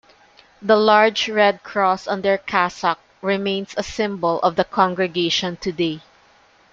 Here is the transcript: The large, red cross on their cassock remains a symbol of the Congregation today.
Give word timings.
The 0.63 0.75
large, 0.77 1.29
red 1.29 1.61
cross 1.61 2.07
on 2.07 2.23
their 2.23 2.39
cassock 2.39 2.97
remains 3.21 3.75
a 3.77 3.83
symbol 3.83 4.39
of 4.41 4.55
the 4.55 4.63
Congregation 4.63 5.57
today. 5.57 6.01